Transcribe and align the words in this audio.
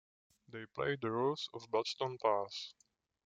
They 0.49 0.65
play 0.65 0.97
the 0.99 1.11
rulers 1.11 1.47
of 1.53 1.69
Bloodstone 1.69 2.17
Pass. 2.17 2.73